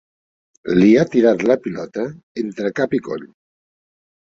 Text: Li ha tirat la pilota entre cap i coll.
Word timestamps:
Li 0.79 0.87
ha 0.95 1.03
tirat 1.17 1.43
la 1.51 1.59
pilota 1.67 2.07
entre 2.47 2.73
cap 2.83 2.99
i 3.01 3.03
coll. 3.11 3.31